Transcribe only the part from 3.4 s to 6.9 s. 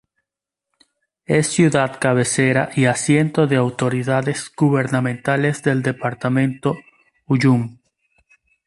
de autoridades gubernamentales del departamento